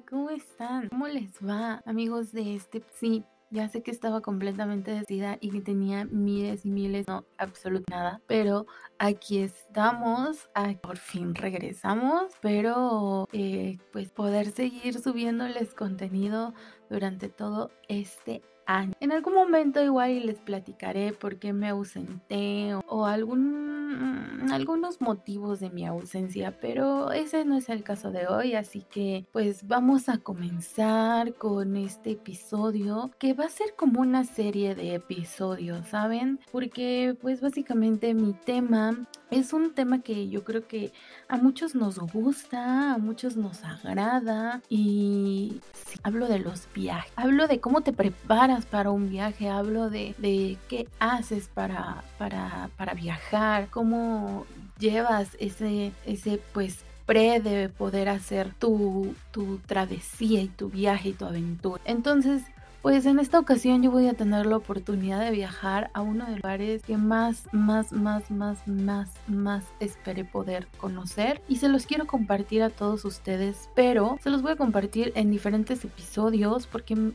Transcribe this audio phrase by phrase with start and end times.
[0.00, 0.88] ¿cómo están?
[0.88, 3.24] ¿Cómo les va, amigos de este sí?
[3.50, 8.20] Ya sé que estaba completamente decidida y que tenía miles y miles, no, absolutamente nada,
[8.26, 8.66] pero
[8.98, 10.48] aquí estamos,
[10.82, 16.52] por fin regresamos, pero eh, pues poder seguir subiéndoles contenido
[16.90, 24.46] durante todo este En algún momento igual les platicaré por qué me ausenté o, algún,
[24.50, 29.26] algunos motivos de mi ausencia, pero ese no es el caso de hoy, así que
[29.32, 34.94] pues vamos a comenzar con este episodio que va a ser como una serie de
[34.94, 36.40] episodios, ¿saben?
[36.50, 38.96] Porque pues básicamente mi tema
[39.30, 40.92] es un tema que yo creo que
[41.28, 45.60] a muchos nos gusta, a muchos nos agrada y
[46.02, 50.56] hablo de los viajes, hablo de cómo te preparas para un viaje, hablo de, de
[50.68, 54.46] qué haces para, para, para viajar, cómo
[54.78, 61.12] llevas ese, ese pues pre de poder hacer tu, tu travesía y tu viaje y
[61.12, 61.82] tu aventura.
[61.84, 62.42] Entonces,
[62.84, 66.32] pues en esta ocasión yo voy a tener la oportunidad de viajar a uno de
[66.32, 71.40] los lugares que más, más, más, más, más, más esperé poder conocer.
[71.48, 75.30] Y se los quiero compartir a todos ustedes, pero se los voy a compartir en
[75.30, 77.12] diferentes episodios porque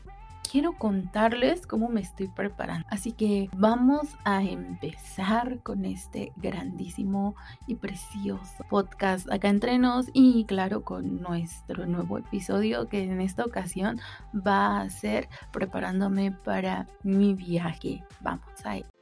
[0.50, 2.86] quiero contarles cómo me estoy preparando.
[2.89, 7.36] Así que vamos a empezar con este grandísimo
[7.67, 13.45] y precioso podcast acá entre nos y claro con nuestro nuevo episodio que en esta
[13.45, 14.00] ocasión
[14.36, 18.03] va a ser preparándome para mi viaje.
[18.22, 18.98] Vamos a ir.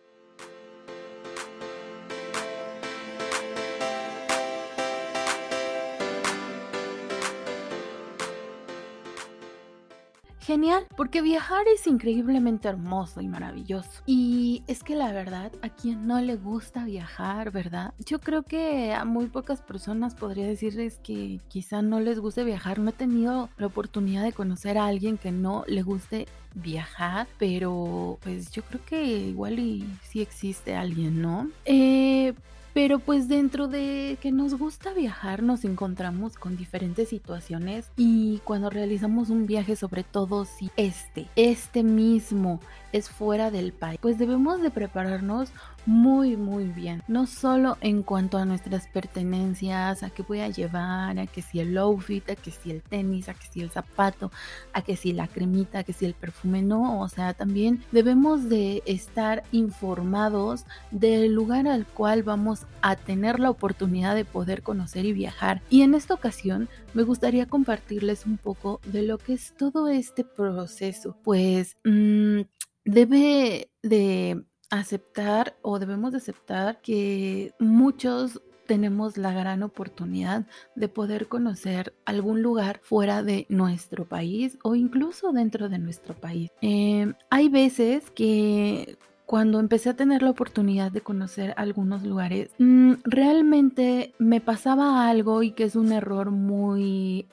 [10.47, 14.01] Genial, porque viajar es increíblemente hermoso y maravilloso.
[14.05, 17.93] Y es que la verdad, a quien no le gusta viajar, ¿verdad?
[17.99, 22.79] Yo creo que a muy pocas personas podría decirles que quizá no les guste viajar.
[22.79, 28.17] No he tenido la oportunidad de conocer a alguien que no le guste viajar, pero
[28.21, 31.49] pues yo creo que igual y sí existe alguien, ¿no?
[31.65, 32.33] Eh,
[32.77, 38.69] pero pues dentro de que nos gusta viajar nos encontramos con diferentes situaciones y cuando
[38.69, 42.59] realizamos un viaje, sobre todo si este, este mismo
[42.91, 45.49] es fuera del país, pues debemos de prepararnos
[45.87, 51.17] muy muy bien, no solo en cuanto a nuestras pertenencias, a qué voy a llevar,
[51.17, 54.29] a que si el outfit, a que si el tenis, a que si el zapato,
[54.73, 58.49] a que si la cremita, a que si el perfume, no, o sea, también debemos
[58.49, 65.05] de estar informados del lugar al cual vamos a tener la oportunidad de poder conocer
[65.05, 65.61] y viajar.
[65.69, 70.25] Y en esta ocasión me gustaría compartirles un poco de lo que es todo este
[70.25, 72.41] proceso, pues mmm,
[72.83, 80.45] debe de aceptar o debemos de aceptar que muchos tenemos la gran oportunidad
[80.75, 86.51] de poder conocer algún lugar fuera de nuestro país o incluso dentro de nuestro país.
[86.61, 88.97] Eh, hay veces que
[89.27, 95.43] cuando empecé a tener la oportunidad de conocer algunos lugares, mm, realmente me pasaba algo
[95.43, 97.27] y que es un error muy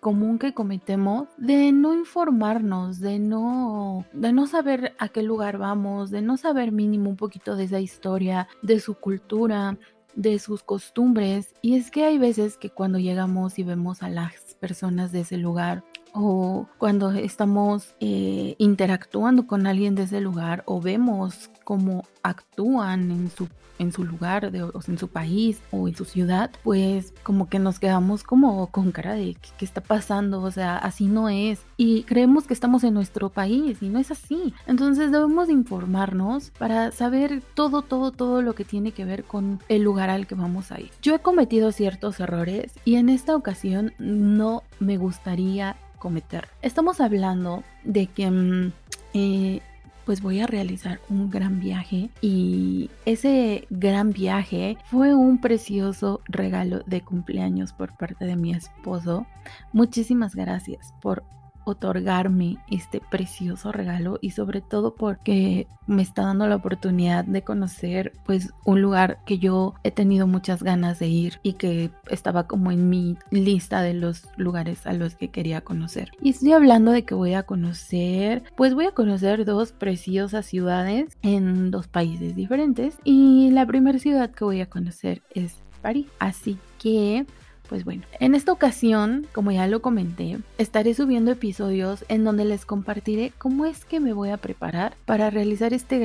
[0.00, 6.10] común que cometemos de no informarnos, de no, de no saber a qué lugar vamos,
[6.10, 9.78] de no saber mínimo un poquito de esa historia, de su cultura,
[10.14, 11.54] de sus costumbres.
[11.62, 15.38] Y es que hay veces que cuando llegamos y vemos a las personas de ese
[15.38, 23.10] lugar o cuando estamos eh, interactuando con alguien de ese lugar o vemos cómo actúan
[23.10, 23.48] en su,
[23.78, 27.58] en su lugar, de, o en su país o en su ciudad, pues como que
[27.58, 31.60] nos quedamos como con cara de ¿qué, está pasando, o sea, así no es.
[31.76, 34.54] Y creemos que estamos en nuestro país y no es así.
[34.66, 39.82] Entonces debemos informarnos para saber todo, todo, todo lo que tiene que ver con el
[39.82, 40.90] lugar al que vamos a ir.
[41.02, 46.48] Yo he cometido ciertos errores y en esta ocasión no me gustaría cometer.
[46.62, 48.72] Estamos hablando de que mm,
[49.14, 49.60] eh,
[50.08, 56.80] pues voy a realizar un gran viaje y ese gran viaje fue un precioso regalo
[56.86, 59.26] de cumpleaños por parte de mi esposo.
[59.74, 61.24] Muchísimas gracias por
[61.70, 68.12] otorgarme este precioso regalo y sobre todo porque me está dando la oportunidad de conocer
[68.26, 72.70] pues un lugar que yo he tenido muchas ganas de ir y que estaba como
[72.70, 76.10] en mi lista de los lugares a los que quería conocer.
[76.20, 81.16] Y estoy hablando de que voy a conocer, pues voy a conocer dos preciosas ciudades
[81.22, 86.06] en dos países diferentes y la primera ciudad que voy a conocer es París.
[86.18, 87.26] Así que
[87.68, 92.64] pues bueno, en esta ocasión, como ya lo comenté, estaré subiendo episodios en donde les
[92.64, 95.98] compartiré cómo es que me voy a preparar para realizar este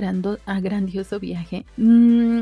[0.46, 1.66] ah, grandioso viaje.
[1.78, 2.42] Mm,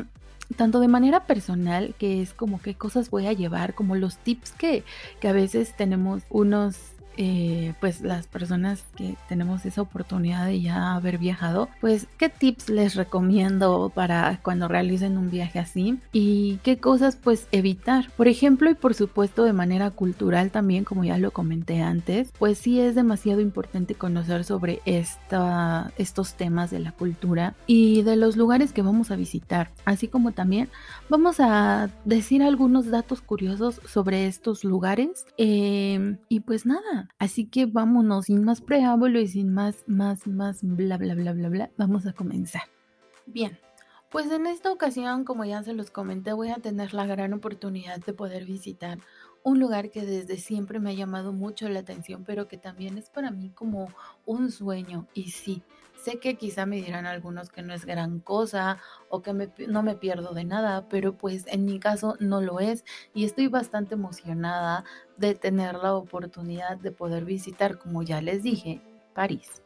[0.55, 4.51] tanto de manera personal, que es como qué cosas voy a llevar, como los tips
[4.51, 4.83] que,
[5.19, 6.77] que a veces tenemos unos
[7.17, 12.69] eh, pues las personas que tenemos esa oportunidad de ya haber viajado, pues qué tips
[12.69, 18.11] les recomiendo para cuando realicen un viaje así y qué cosas pues evitar.
[18.17, 22.57] Por ejemplo, y por supuesto de manera cultural también, como ya lo comenté antes, pues
[22.57, 28.37] sí es demasiado importante conocer sobre esta, estos temas de la cultura y de los
[28.37, 30.69] lugares que vamos a visitar, así como también
[31.09, 37.65] vamos a decir algunos datos curiosos sobre estos lugares em, y pues nada, así que
[37.65, 42.05] vámonos sin más preámbulo y sin más, más, más, bla, bla, bla, bla, bla, vamos
[42.05, 42.63] a comenzar.
[43.25, 43.57] Bien,
[44.09, 47.99] pues en esta ocasión, como ya se los comenté, voy a tener la gran oportunidad
[47.99, 48.99] de poder visitar
[49.43, 53.09] un lugar que desde siempre me ha llamado mucho la atención, pero que también es
[53.09, 53.89] para mí como
[54.25, 55.07] un sueño.
[55.13, 55.63] Y sí,
[56.03, 58.77] sé que quizá me dirán algunos que no es gran cosa
[59.09, 59.33] o que
[59.67, 62.83] no me pierdo de nada, pero pues en mi caso no lo es
[63.13, 64.83] y estoy bastante emocionada
[65.17, 68.81] de tener la oportunidad de poder visitar, como ya les dije,
[69.13, 69.61] París.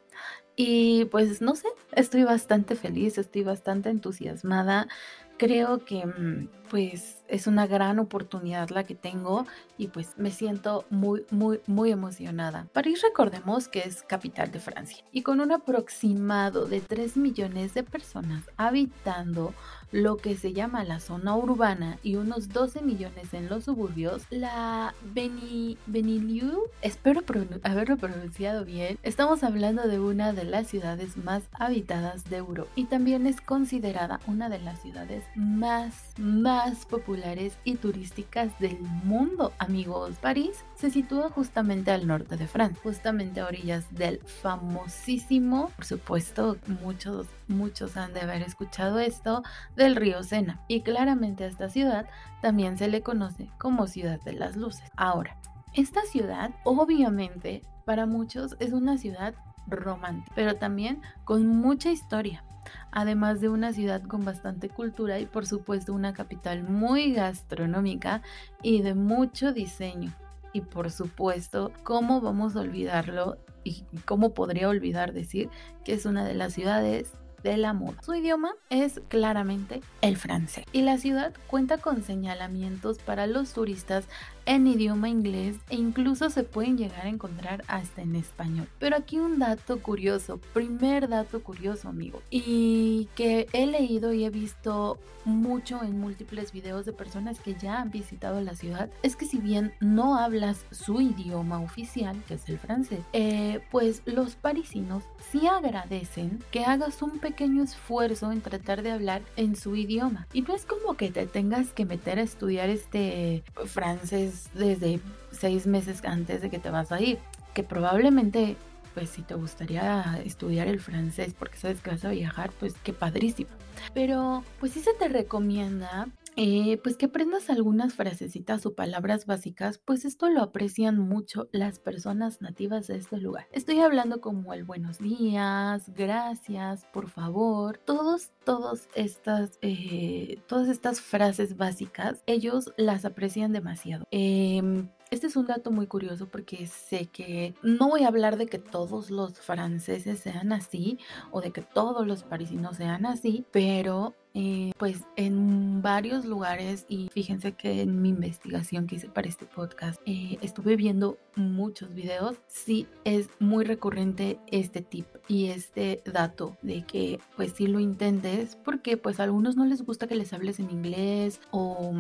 [0.56, 4.88] Y pues no sé, estoy bastante feliz, estoy bastante entusiasmada.
[5.38, 9.46] Creo que mm, pues es una gran oportunidad la que tengo
[9.78, 12.68] y pues me siento muy, muy, muy emocionada.
[12.74, 17.84] París recordemos que es capital de Francia y con un aproximado de 3 millones de
[17.84, 19.54] personas habitando
[19.92, 24.94] lo que se llama la zona urbana y unos 12 millones en los suburbios, la
[25.14, 27.22] Beni, Beniliu, espero
[27.64, 32.86] haberlo pronunciado bien, estamos hablando de una de las ciudades más habitadas de Europa y
[32.86, 40.16] también es considerada una de las ciudades más, más populares y turísticas del mundo, amigos.
[40.22, 46.58] París se sitúa justamente al norte de Francia, justamente a orillas del famosísimo, por supuesto,
[46.82, 49.44] muchos, muchos han de haber escuchado esto,
[49.76, 50.62] del río Sena.
[50.68, 52.08] Y claramente a esta ciudad
[52.42, 54.90] también se le conoce como Ciudad de las Luces.
[54.96, 55.38] Ahora,
[55.74, 59.36] esta ciudad, obviamente, para muchos es una ciudad
[59.68, 62.44] romántica, pero también con mucha historia
[62.92, 68.22] además de una ciudad con bastante cultura y por supuesto una capital muy gastronómica
[68.64, 70.14] y de mucho diseño.
[70.54, 73.38] Y por supuesto, ¿cómo vamos a olvidarlo?
[73.66, 75.50] Y cómo podría olvidar decir
[75.84, 77.12] que es una de las ciudades
[77.44, 78.02] de la moda.
[78.02, 84.06] Su idioma es claramente el francés y la ciudad cuenta con señalamientos para los turistas
[84.46, 88.68] en idioma inglés e incluso se pueden llegar a encontrar hasta en español.
[88.80, 94.30] Pero aquí un dato curioso, primer dato curioso amigo, y que he leído y he
[94.30, 99.26] visto mucho en múltiples videos de personas que ya han visitado la ciudad, es que
[99.26, 105.04] si bien no hablas su idioma oficial, que es el francés, eh, pues los parisinos
[105.32, 110.28] sí agradecen que hagas un pequeño esfuerzo en tratar de hablar en su idioma.
[110.32, 115.00] Y no es como que te tengas que meter a estudiar este francés desde
[115.32, 117.20] seis meses antes de que te vas a ir,
[117.54, 118.56] que probablemente
[118.94, 122.94] pues si te gustaría estudiar el francés porque sabes que vas a viajar, pues qué
[122.94, 123.50] padrísimo.
[123.94, 129.78] Pero pues sí se te recomienda eh, pues que aprendas algunas frasecitas o palabras básicas,
[129.78, 133.48] pues esto lo aprecian mucho las personas nativas de este lugar.
[133.52, 141.02] Estoy hablando como el buenos días, gracias, por favor, todos, todos estas, eh, todas estas
[141.02, 144.06] frases básicas, ellos las aprecian demasiado.
[144.12, 148.48] Em, este es un dato muy curioso porque sé que no voy a hablar de
[148.48, 151.00] que todos los franceses sean así
[151.32, 157.08] o de que todos los parisinos sean así, pero eh, pues en varios lugares y
[157.14, 162.36] fíjense que en mi investigación que hice para este podcast eh, estuve viendo muchos videos,
[162.48, 168.58] sí es muy recurrente este tip y este dato de que pues si lo intentes
[168.58, 171.94] porque pues a algunos no les gusta que les hables en inglés o,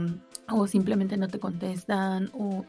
[0.49, 2.65] o simplemente no te contestan o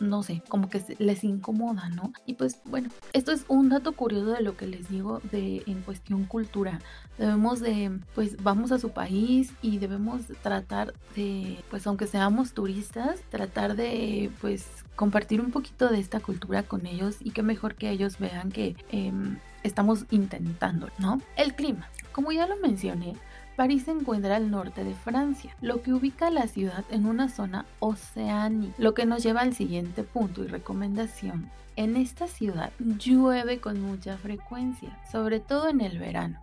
[0.00, 2.12] no sé, como que les incomoda, ¿no?
[2.26, 5.82] Y pues bueno, esto es un dato curioso de lo que les digo de en
[5.82, 6.78] cuestión cultura.
[7.18, 13.20] Debemos de pues vamos a su país y debemos tratar de pues aunque seamos turistas,
[13.30, 17.90] tratar de pues compartir un poquito de esta cultura con ellos y qué mejor que
[17.90, 21.20] ellos vean que em, estamos intentando, ¿no?
[21.36, 21.88] El clima.
[22.12, 23.14] Como ya lo mencioné,
[23.58, 27.28] París se encuentra al norte de Francia, lo que ubica a la ciudad en una
[27.28, 31.50] zona oceánica, lo que nos lleva al siguiente punto y recomendación.
[31.74, 36.40] En esta ciudad llueve con mucha frecuencia, sobre todo en el verano.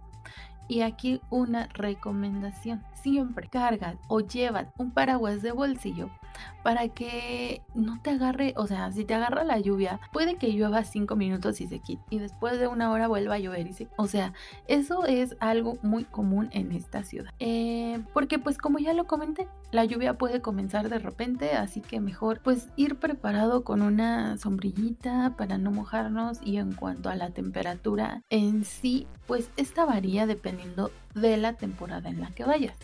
[0.67, 6.09] Y aquí una recomendación, siempre carga o lleva un paraguas de bolsillo
[6.63, 10.83] para que no te agarre, o sea, si te agarra la lluvia, puede que llueva
[10.83, 13.87] cinco minutos y se quite y después de una hora vuelva a llover y se,
[13.97, 14.33] o sea,
[14.67, 17.31] eso es algo muy común en esta ciudad.
[17.39, 21.99] Eh, porque pues como ya lo comenté, la lluvia puede comenzar de repente, así que
[21.99, 27.29] mejor pues ir preparado con una sombrillita para no mojarnos y en cuanto a la
[27.29, 32.75] temperatura en sí, pues esta varía dependiendo de la temporada en la que vayas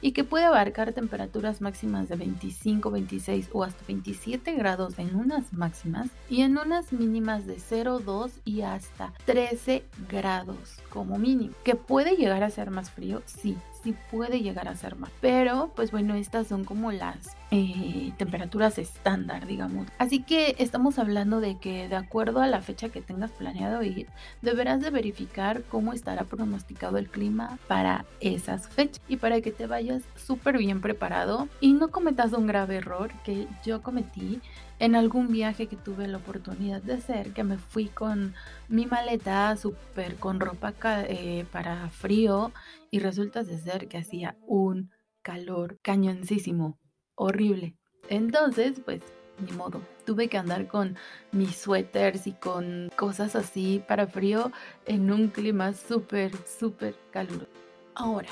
[0.00, 5.52] y que puede abarcar temperaturas máximas de 25, 26 o hasta 27 grados en unas
[5.52, 11.54] máximas y en unas mínimas de 0, 2 y hasta 13 grados como mínimo.
[11.64, 13.22] ¿Que puede llegar a ser más frío?
[13.26, 15.10] Sí, sí puede llegar a ser más.
[15.20, 19.86] Pero, pues bueno, estas son como las eh, temperaturas estándar, digamos.
[19.98, 24.06] Así que estamos hablando de que de acuerdo a la fecha que tengas planeado ir,
[24.42, 29.66] deberás de verificar cómo estará pronosticado el clima para esas fechas y para que te
[29.66, 34.40] vayas súper bien preparado y no cometas un grave error que yo cometí
[34.78, 38.34] en algún viaje que tuve la oportunidad de hacer, que me fui con
[38.68, 42.52] mi maleta súper con ropa eh, para frío
[42.90, 44.90] y resulta ser que hacía un
[45.22, 46.78] calor cañoncísimo,
[47.14, 47.76] horrible.
[48.08, 49.02] Entonces, pues,
[49.44, 50.96] ni modo, tuve que andar con
[51.32, 54.52] mis suéteres y con cosas así para frío
[54.86, 57.50] en un clima súper, súper caluroso.
[57.94, 58.28] Ahora,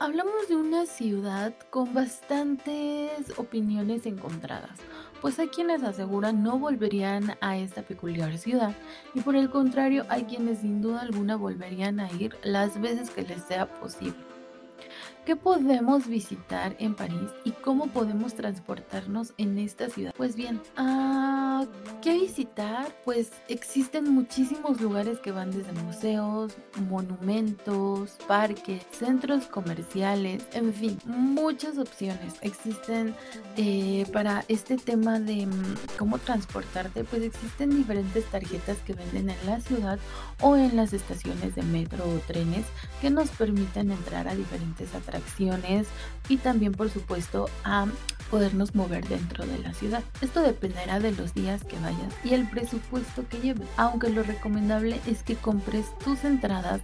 [0.00, 4.78] hablamos de una ciudad con bastantes opiniones encontradas
[5.22, 8.74] pues hay quienes aseguran no volverían a esta peculiar ciudad
[9.14, 13.22] y por el contrario hay quienes sin duda alguna volverían a ir las veces que
[13.22, 14.18] les sea posible.
[15.24, 20.12] ¿Qué podemos visitar en París y cómo podemos transportarnos en esta ciudad?
[20.16, 21.64] Pues bien, ah,
[22.02, 22.92] ¿qué visitar?
[23.04, 26.56] Pues existen muchísimos lugares que van desde museos,
[26.88, 33.14] monumentos, parques, centros comerciales, en fin, muchas opciones existen
[33.56, 37.04] eh, para este tema de mm, cómo transportarte.
[37.04, 40.00] Pues existen diferentes tarjetas que venden en la ciudad
[40.40, 42.66] o en las estaciones de metro o trenes
[43.00, 45.86] que nos permiten entrar a diferentes atracciones atracciones
[46.28, 47.86] y también por supuesto a
[48.30, 50.02] podernos mover dentro de la ciudad.
[50.22, 55.00] Esto dependerá de los días que vayas y el presupuesto que lleves, aunque lo recomendable
[55.06, 56.80] es que compres tus entradas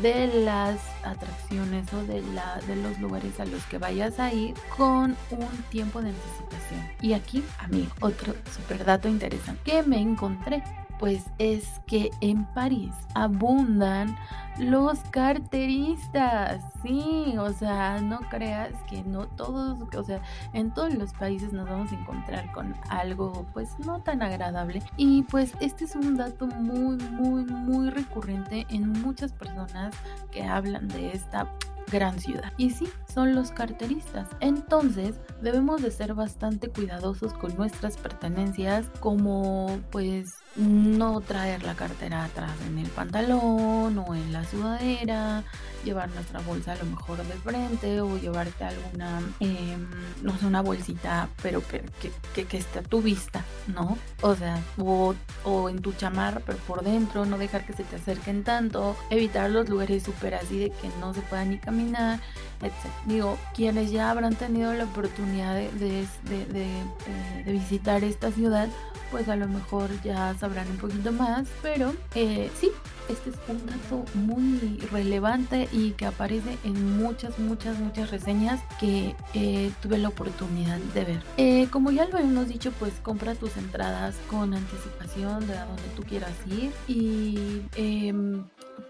[0.00, 4.54] de las atracciones o de, la, de los lugares a los que vayas a ir
[4.76, 6.88] con un tiempo de anticipación.
[7.00, 10.62] Y aquí, amigo, otro super dato interesante que me encontré
[11.02, 14.16] pues es que en París abundan
[14.58, 16.62] los carteristas.
[16.82, 20.20] Sí, o sea, no creas que no todos, o sea,
[20.52, 24.82] en todos los países nos vamos a encontrar con algo pues no tan agradable.
[24.96, 29.94] Y pues este es un dato muy, muy, muy recurrente en muchas personas
[30.30, 31.48] que hablan de esta
[31.90, 32.52] gran ciudad.
[32.56, 34.28] Y sí, son los carteristas.
[34.40, 42.24] Entonces, debemos de ser bastante cuidadosos con nuestras pertenencias, como pues no traer la cartera
[42.24, 45.44] atrás en el pantalón o en la sudadera,
[45.84, 49.88] llevar nuestra bolsa a lo mejor de frente o llevarte alguna, em,
[50.22, 51.82] no sé, una bolsita, pero que,
[52.34, 53.98] que, que, esté a tu vista, ¿no?
[54.20, 57.96] O sea, o, o en tu chamarra, pero por dentro, no dejar que se te
[57.96, 62.20] acerquen tanto, evitar los lugares súper así de que no se pueda ni caminar,
[62.60, 62.92] etc.
[63.06, 66.06] Digo, quienes ya habrán tenido la oportunidad de, de,
[66.46, 68.68] de, eh, de visitar esta ciudad,
[69.12, 72.72] pues a lo mejor ya sabrán un poquito más, pero eh, sí,
[73.08, 74.31] este es un dato muy
[74.90, 81.04] relevante y que aparece en muchas, muchas, muchas reseñas que eh, tuve la oportunidad de
[81.04, 81.22] ver.
[81.36, 85.82] Eh, como ya lo hemos dicho, pues compra tus entradas con anticipación de a donde
[85.96, 88.44] tú quieras ir y em,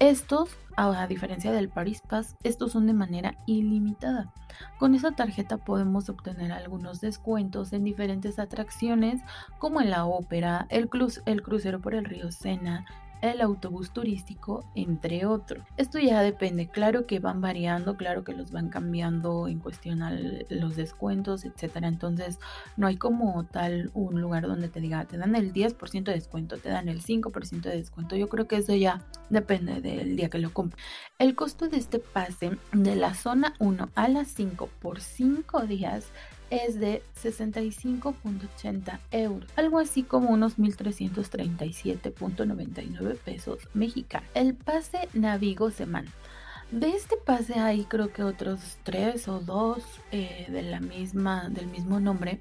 [0.00, 4.32] Estos, a diferencia del Paris Pass, estos son de manera ilimitada.
[4.78, 9.20] Con esa tarjeta podemos obtener algunos descuentos en diferentes atracciones
[9.58, 10.88] como en la ópera, el,
[11.26, 12.86] el crucero por el río Sena,
[13.22, 15.64] el autobús turístico, entre otros.
[15.76, 20.10] Esto ya depende, claro que van variando, claro que los van cambiando en cuestión a
[20.10, 21.88] los descuentos, etcétera.
[21.88, 22.38] Entonces,
[22.76, 26.58] no hay como tal un lugar donde te diga, te dan el 10% de descuento,
[26.58, 28.16] te dan el 5% de descuento.
[28.16, 30.80] Yo creo que eso ya depende del día que lo compre.
[31.18, 36.10] El costo de este pase de la zona 1 a la 5 por 5 días
[36.50, 44.28] es de 65.80 euros, algo así como unos 1.337.99 pesos mexicanos.
[44.34, 46.10] El pase Navigo Semana
[46.70, 51.66] de este pase hay creo que otros tres o dos eh, de la misma, del
[51.66, 52.40] mismo nombre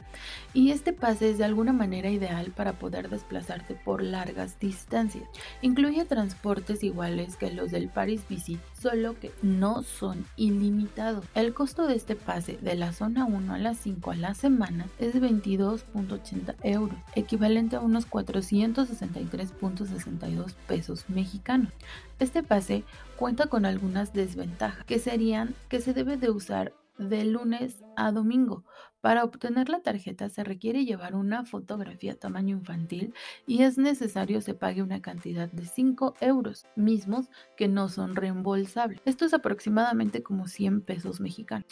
[0.54, 5.30] y este pase es de alguna manera ideal para poder desplazarte por largas distancias.
[5.62, 11.26] Incluye transportes iguales que los del Paris Visit, solo que no son ilimitados.
[11.36, 14.88] El costo de este pase de la zona 1 a la 5 a la semana
[15.00, 21.74] es de 22.80 euros, equivalente a unos 463.62 pesos mexicanos.
[22.20, 22.84] Este pase
[23.16, 28.64] cuenta con algunas desventajas, que serían que se debe de usar de lunes a domingo.
[29.02, 33.14] Para obtener la tarjeta se requiere llevar una fotografía tamaño infantil
[33.46, 39.02] y es necesario se pague una cantidad de 5 euros, mismos que no son reembolsables.
[39.06, 41.68] Esto es aproximadamente como 100 pesos mexicanos.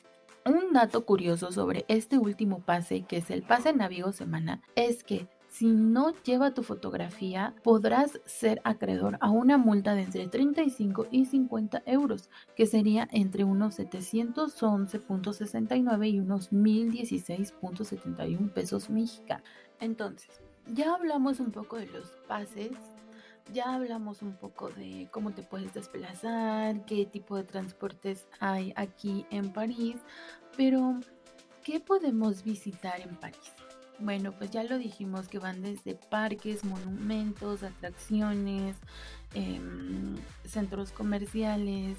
[0.46, 5.27] Un dato curioso sobre este último pase, que es el pase Navigo Semana, es que
[5.55, 11.24] si no lleva tu fotografía, podrás ser acreedor a una multa de entre 35 y
[11.24, 19.47] 50 euros, que sería entre unos 711.69 y unos 1016.71 pesos mexicanos.
[19.79, 20.41] Entonces,
[20.74, 22.74] ya hablamos un poco de los pases,
[23.53, 29.25] ya hablamos un poco de cómo te puedes desplazar, qué tipo de transportes hay aquí
[29.29, 29.95] en París,
[30.57, 31.00] pero
[31.63, 33.53] ¿qué podemos visitar en París?
[33.99, 38.75] Bueno, pues ya lo dijimos que van desde parques, monumentos, atracciones,
[39.33, 40.15] em,
[40.46, 41.98] centros comerciales,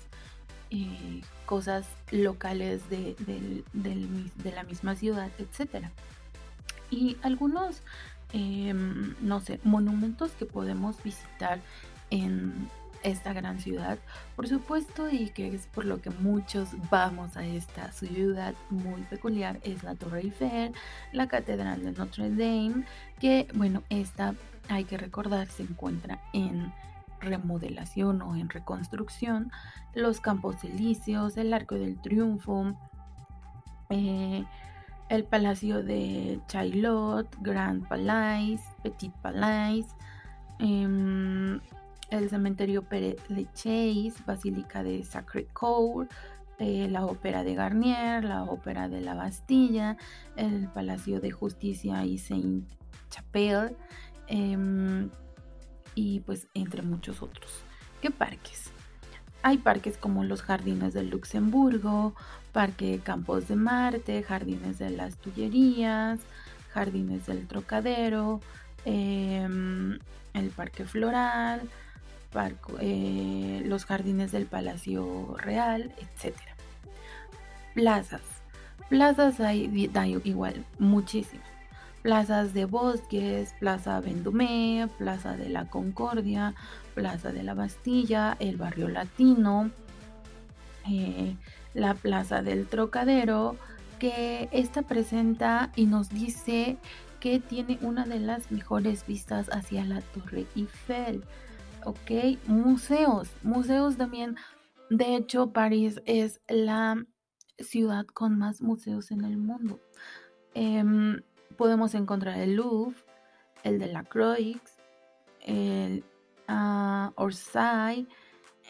[0.71, 3.15] eh, cosas locales de,
[3.73, 5.87] de, la misma ciudad, etc.
[6.91, 7.83] Y algunos,
[8.33, 11.61] em, no sé, monumentos que podemos visitar
[12.11, 12.69] en,
[13.07, 13.99] esta gran ciudad,
[14.35, 19.61] por supuesto, y que es por lo que muchos vamos a esta ciudad muy peculiar,
[19.63, 20.73] es la Torre Eiffel,
[21.13, 22.85] la Catedral de Notre Dame,
[23.21, 24.35] que, bueno, esta
[24.69, 26.73] hay que recordar se encuentra en
[27.21, 29.51] remodelación o en reconstrucción,
[29.95, 32.75] los Campos Elíseos, el Arco del Triunfo,
[33.91, 34.45] eh,
[35.09, 39.87] el Palacio de Chaillot, Grand Palais, Petit Palais,
[40.59, 41.61] em,
[42.11, 46.09] el cementerio Père Lachaise, Basílica de Sacré-Cœur,
[46.59, 49.97] eh, la ópera de Garnier, la ópera de la Bastilla,
[50.37, 53.77] el Palacio de Justicia y Saint-Chapelle,
[54.27, 55.11] em,
[55.95, 57.51] y pues entre muchos otros.
[58.01, 58.71] ¿Qué parques?
[59.43, 62.15] Hay parques como los Jardines del Luxemburgo,
[62.53, 66.21] Parque Campos de Marte, Jardines de las Tullerías,
[66.73, 68.41] Jardines del Trocadero,
[68.85, 69.99] em,
[70.33, 71.69] el Parque Floral,
[72.81, 76.37] eh, los jardines del Palacio Real, etc.
[77.75, 78.23] Plazas.
[78.89, 79.91] Plazas hay,
[80.25, 81.47] igual muchísimas.
[82.03, 86.55] Plazas de Bosques, Plaza Vendumé, Plaza de la Concordia,
[86.95, 89.71] Plaza de la Bastilla, el Barrio Latino,
[90.89, 91.35] eh,
[91.75, 93.57] la Plaza del Trocadero,
[93.99, 96.77] que esta presenta y nos dice
[97.19, 101.25] que tiene una de las mejores vistas hacia la Torre Eiffel.
[101.87, 102.39] ¿Ok?
[102.49, 104.37] Museos, museos también.
[104.91, 107.07] De hecho, París es la
[107.59, 109.81] ciudad con más museos en el mundo.
[110.55, 111.23] Em,
[111.57, 112.97] podemos encontrar el Louvre,
[113.63, 114.61] el de la Croix,
[115.43, 116.05] el
[116.49, 118.09] uh, Orsay,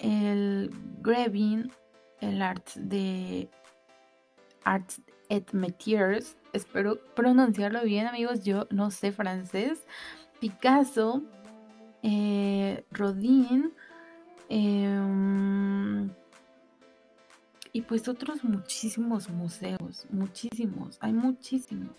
[0.02, 1.72] el Grebin,
[2.20, 3.48] el Art de
[4.64, 5.00] Arts
[5.30, 6.36] et Métiers.
[6.52, 8.44] Espero pronunciarlo bien, amigos.
[8.44, 9.86] Yo no sé francés.
[10.38, 11.22] Picasso,
[12.02, 13.72] eh, Rodin
[14.48, 16.10] em,
[17.72, 21.94] y pues otros muchísimos museos, muchísimos, hay muchísimos.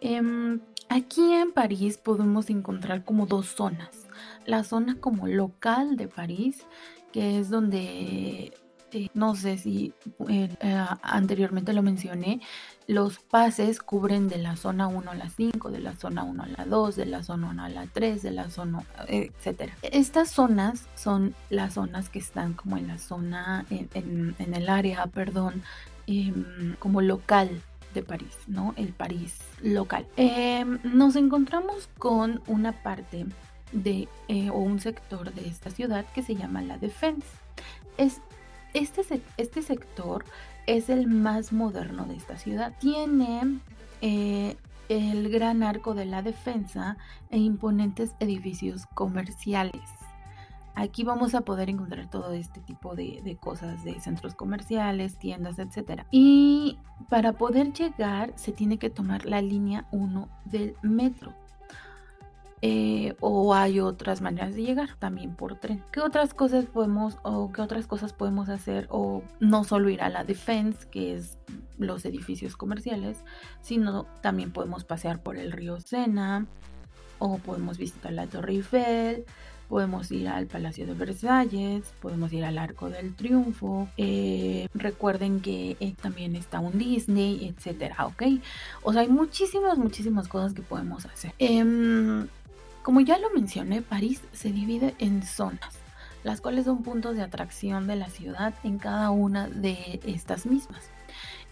[0.00, 4.06] Em, aquí en París podemos encontrar como dos zonas.
[4.44, 6.66] La zona como local de París,
[7.12, 8.52] que es donde
[9.14, 9.92] no sé si
[10.28, 12.40] eh, eh, anteriormente lo mencioné,
[12.86, 16.46] los pases cubren de la zona 1 a la 5, de la zona 1 a
[16.46, 19.72] la 2, de la zona 1 a la 3, de la zona, etc.
[19.82, 25.62] Estas zonas son las zonas que están como en la zona, en, el área, perdón,
[26.06, 27.60] em, como local
[27.92, 28.74] de París, ¿no?
[28.76, 30.06] El París local.
[30.16, 33.26] Em, nos encontramos con una parte
[33.72, 37.26] de, eh, o un sector de esta ciudad que se llama la Defense.
[37.96, 38.20] Es
[38.74, 40.24] este, este sector
[40.66, 42.72] es el más moderno de esta ciudad.
[42.78, 43.60] Tiene
[44.00, 44.56] eh,
[44.88, 46.96] el gran arco de la defensa
[47.30, 49.82] e imponentes edificios comerciales.
[50.74, 55.58] Aquí vamos a poder encontrar todo este tipo de, de, cosas, de centros comerciales, tiendas,
[55.58, 56.02] etc.
[56.10, 61.32] Y para poder llegar se tiene que tomar la línea 1 del metro.
[62.68, 65.84] Eh, o hay otras maneras de llegar también por tren.
[65.92, 70.08] ¿Qué otras cosas podemos o qué otras cosas podemos hacer o no solo ir a
[70.08, 71.38] la Defense, que es
[71.78, 73.18] los edificios comerciales,
[73.60, 76.46] sino también podemos pasear por el río Sena
[77.20, 79.24] o podemos visitar la Torre Eiffel,
[79.68, 83.86] podemos ir al Palacio de Versalles, podemos ir al Arco del Triunfo.
[83.96, 88.22] Eh, recuerden que eh, también está un Disney, etcétera, ¿ok?
[88.82, 91.32] O sea, hay muchísimas, muchísimas cosas que podemos hacer.
[91.38, 92.26] Em,
[92.86, 95.74] como ya lo mencioné, París se divide en zonas,
[96.22, 100.84] las cuales son puntos de atracción de la ciudad en cada una de estas mismas.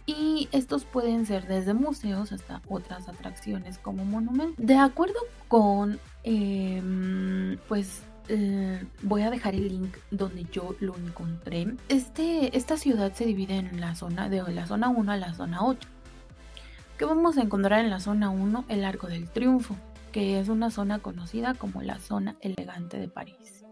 [0.07, 4.65] Y estos pueden ser desde museos hasta otras atracciones como monumentos.
[4.65, 5.19] De acuerdo
[5.49, 11.67] con, em, pues eh, voy a dejar el link donde yo lo encontré.
[11.89, 15.65] Este, esta ciudad se divide en la zona de la zona 1 a la zona
[15.65, 15.89] 8.
[16.97, 18.67] ¿Qué vamos a encontrar en la zona 1?
[18.69, 19.77] El Arco del Triunfo
[20.15, 23.65] que es una zona conocida como la zona elegante de París.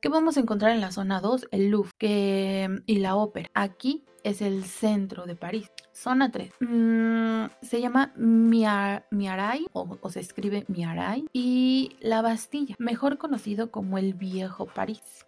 [0.00, 1.48] ¿Qué vamos a encontrar en la zona 2?
[1.50, 3.50] El Louvre y la ópera.
[3.52, 5.68] Aquí es el centro de París.
[5.92, 6.52] Zona 3.
[6.60, 13.98] Mm, se llama Miaray o, o, se escribe Miaray y la Bastilla, mejor conocido como
[13.98, 15.26] el Viejo París.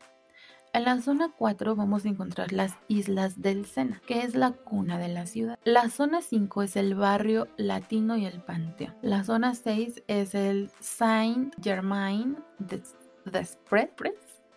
[0.74, 4.98] En la zona 4 vamos a encontrar las Islas del Sena, que es la cuna
[4.98, 5.58] de la ciudad.
[5.64, 8.94] La zona 5 es el barrio latino y el panteón.
[9.00, 14.14] La zona 6 es el Saint-Germain des Prés.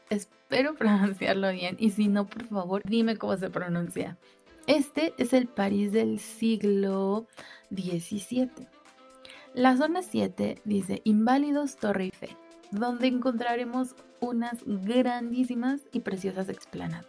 [0.10, 4.18] Espero pronunciarlo bien y si no, por favor, dime cómo se pronuncia.
[4.68, 7.28] Este es el París del siglo
[7.72, 8.68] XVII.
[9.54, 12.41] La zona 7 dice Inválidos Torre Eiffel
[12.72, 17.06] donde encontraremos unas grandísimas y preciosas explanadas.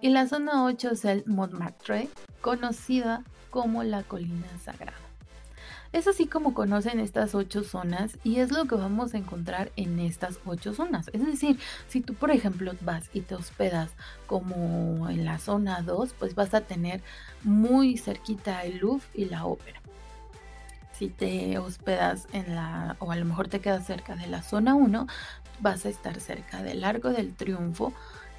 [0.00, 2.08] Y la zona 8 es el Montmartre,
[2.40, 4.96] conocida como la colina sagrada.
[5.92, 9.98] Es así como conocen estas ocho zonas y es lo que vamos a encontrar en
[9.98, 11.10] estas ocho zonas.
[11.12, 13.90] Es decir, si tú por ejemplo vas y te hospedas
[14.26, 17.02] como en la zona 2, pues vas a tener
[17.44, 19.81] muy cerquita el Louvre y la ópera
[21.02, 24.76] si te hospedas en la, o a lo mejor te quedas cerca de la zona
[24.76, 25.08] 1,
[25.58, 27.92] vas a estar cerca del Largo del Triunfo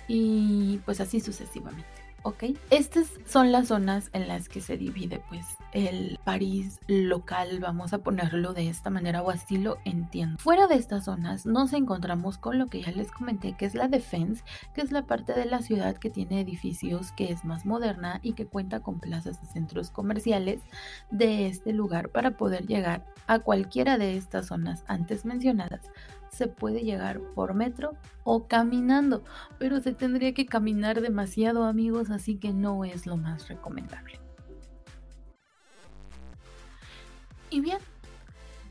[0.07, 2.02] y pues así sucesivamente.
[2.23, 2.43] ¿Ok?
[2.69, 7.99] Estas son las zonas en las que se divide pues el París local, vamos a
[7.99, 10.37] ponerlo de esta manera o así lo entiendo.
[10.39, 13.87] Fuera de estas zonas nos encontramos con lo que ya les comenté que es la
[13.87, 18.19] Defense, que es la parte de la ciudad que tiene edificios que es más moderna
[18.23, 20.61] y que cuenta con plazas y centros comerciales
[21.11, 25.81] de este lugar para poder llegar a cualquiera de estas zonas antes mencionadas
[26.33, 27.93] se puede llegar por metro
[28.23, 29.23] o caminando,
[29.59, 34.19] pero se tendría que caminar demasiado amigos, así que no es lo más recomendable.
[37.49, 37.77] Y bien,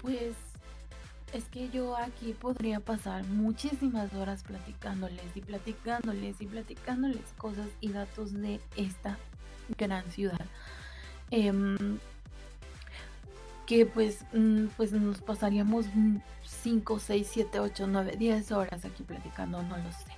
[0.01, 0.35] pues
[1.33, 7.93] es que yo aquí podría pasar muchísimas horas platicándoles y platicándoles y platicándoles cosas y
[7.93, 9.19] datos de esta
[9.79, 10.47] gran ciudad.
[11.31, 11.99] Em,
[13.67, 15.87] que pues, mm, pues nos pasaríamos
[16.63, 20.13] 5, 6, 7, 8, 9, 10 horas aquí platicando, no lo sé.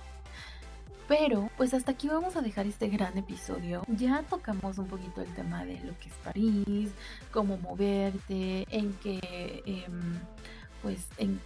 [1.07, 3.83] Pero, pues hasta aquí vamos a dejar este gran episodio.
[3.87, 6.89] Ya tocamos un poquito el tema de lo que es París,
[7.31, 10.19] cómo moverte, en qué, em,
[10.81, 11.39] pues, en,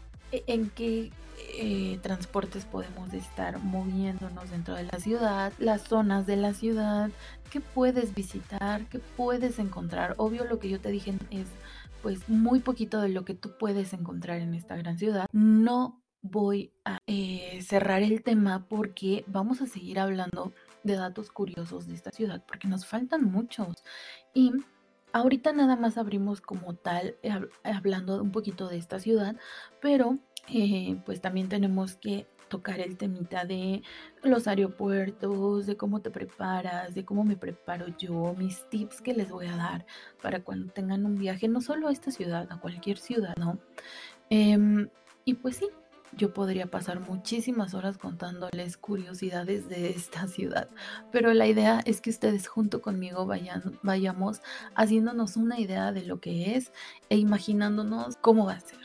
[0.69, 1.11] qué
[1.57, 7.09] eh, transportes podemos estar moviéndonos dentro de la ciudad, las zonas de la ciudad,
[7.49, 10.15] qué puedes visitar, qué puedes encontrar.
[10.17, 11.47] Obvio lo que yo te dije es
[12.01, 15.27] pues muy poquito de lo que tú puedes encontrar en esta gran ciudad.
[15.31, 21.87] No voy a eh, cerrar el tema porque vamos a seguir hablando de datos curiosos
[21.87, 23.83] de esta ciudad porque nos faltan muchos
[24.33, 24.51] y
[25.11, 27.15] ahorita nada más abrimos como tal,
[27.63, 29.35] hablando un poquito de esta ciudad,
[29.81, 33.81] pero eh, pues también tenemos que tocar el temita de
[34.23, 39.29] los aeropuertos, de cómo te preparas, de cómo me preparo yo, mis tips que les
[39.29, 39.85] voy a dar
[40.21, 43.59] para cuando tengan un viaje, no solo a esta ciudad, a cualquier ciudad, ¿no?
[44.29, 44.89] Em,
[45.25, 45.69] y pues sí,
[46.13, 50.69] yo podría pasar muchísimas horas contándoles curiosidades de esta ciudad,
[51.11, 54.41] pero la idea es que ustedes junto conmigo vayan, vayamos
[54.75, 56.71] haciéndonos una idea de lo que es
[57.09, 58.79] e imaginándonos cómo va a ser.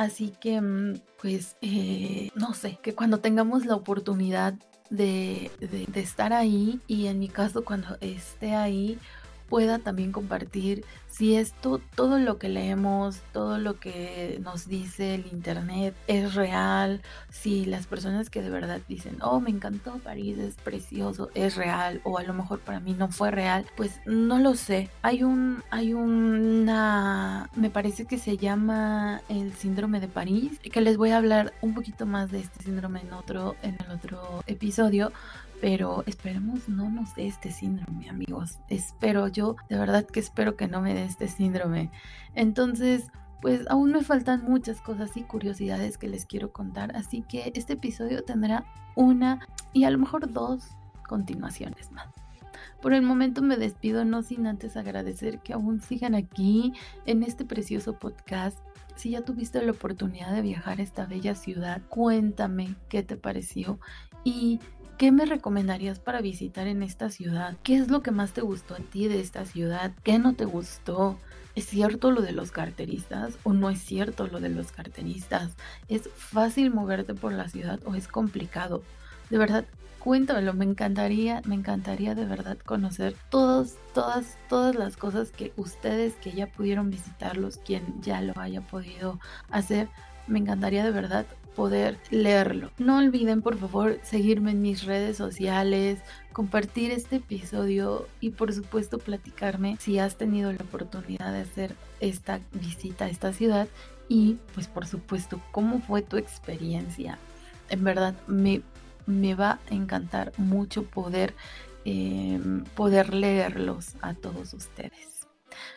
[0.00, 4.54] Así que, mm, pues, eh, no sé, que cuando tengamos la oportunidad
[4.88, 8.98] de, de estar ahí y en mi caso cuando esté ahí,
[9.50, 15.26] pueda también compartir si esto, todo lo que leemos, todo lo que nos dice el
[15.32, 20.54] Internet es real, si las personas que de verdad dicen, oh, me encantó París, es
[20.54, 24.54] precioso, es real, o a lo mejor para mí no fue real, pues no lo
[24.54, 24.88] sé.
[25.02, 30.96] Hay un, hay una, me parece que se llama el síndrome de París, que les
[30.96, 35.12] voy a hablar un poquito más de este síndrome en otro, en el otro episodio,
[35.60, 38.58] pero esperemos no nos dé este síndrome, amigos.
[38.68, 41.90] Espero yo, de verdad que espero que no me dé este síndrome.
[42.34, 43.08] Entonces,
[43.42, 47.74] pues aún me faltan muchas cosas y curiosidades que les quiero contar, así que este
[47.74, 48.64] episodio tendrá
[48.96, 50.64] una y a lo mejor dos
[51.06, 52.08] continuaciones más.
[52.80, 56.72] Por el momento me despido, no sin antes agradecer que aún sigan aquí
[57.04, 58.58] en este precioso podcast.
[58.96, 63.78] Si ya tuviste la oportunidad de viajar a esta bella ciudad, cuéntame qué te pareció
[64.24, 64.60] y
[65.00, 67.56] ¿Qué me recomendarías para visitar en esta ciudad?
[67.62, 69.92] ¿Qué es lo que más te gustó a ti de esta ciudad?
[70.04, 71.16] ¿Qué no te gustó?
[71.54, 75.52] ¿Es cierto lo de los carteristas o no es cierto lo de los carteristas?
[75.88, 78.82] ¿Es fácil moverte por la ciudad o es complicado?
[79.30, 79.64] De verdad,
[80.00, 86.12] cuéntamelo, me encantaría, me encantaría de verdad conocer todas, todas, todas las cosas que ustedes
[86.16, 89.88] que ya pudieron visitarlos, quien ya lo haya podido hacer,
[90.26, 91.24] me encantaría de verdad
[91.60, 92.70] poder leerlo.
[92.78, 95.98] No olviden por favor seguirme en mis redes sociales,
[96.32, 102.40] compartir este episodio y por supuesto platicarme si has tenido la oportunidad de hacer esta
[102.54, 103.68] visita a esta ciudad
[104.08, 107.18] y pues por supuesto cómo fue tu experiencia.
[107.68, 108.62] En verdad me,
[109.04, 111.34] me va a encantar mucho poder,
[111.84, 112.40] eh,
[112.74, 115.19] poder leerlos a todos ustedes.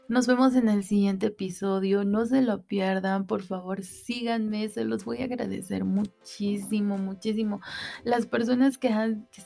[0.08, 2.04] Nos vemos en el siguiente episodio.
[2.04, 4.70] No se lo pierdan, por favor, síganme.
[4.70, 7.62] Se los voy a agradecer muchísimo, muchísimo.
[8.04, 8.90] Las personas que,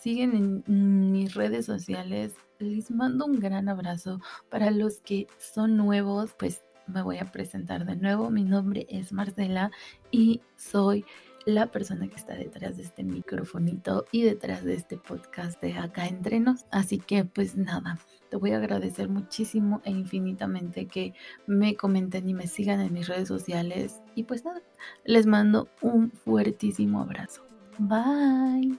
[0.01, 4.19] siguen en mis redes sociales, les mando un gran abrazo.
[4.49, 8.29] Para los que son nuevos, pues me voy a presentar de nuevo.
[8.29, 9.71] Mi nombre es Marcela
[10.11, 11.05] y soy
[11.47, 16.05] la persona que está detrás de este microfonito y detrás de este podcast de acá
[16.05, 16.65] entre nos.
[16.71, 21.13] Así que pues nada, te voy a agradecer muchísimo e infinitamente que
[21.45, 24.01] me comenten y me sigan en mis redes sociales.
[24.13, 24.61] Y pues nada,
[25.05, 27.43] les mando un fuertísimo abrazo.
[27.79, 28.77] Bye.